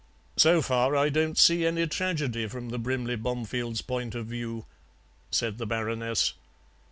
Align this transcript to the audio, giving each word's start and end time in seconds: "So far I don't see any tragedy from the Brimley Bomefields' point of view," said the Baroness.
"So 0.35 0.63
far 0.63 0.95
I 0.95 1.09
don't 1.09 1.37
see 1.37 1.63
any 1.63 1.85
tragedy 1.85 2.47
from 2.47 2.69
the 2.69 2.79
Brimley 2.79 3.15
Bomefields' 3.15 3.83
point 3.85 4.15
of 4.15 4.25
view," 4.25 4.65
said 5.29 5.59
the 5.59 5.67
Baroness. 5.67 6.33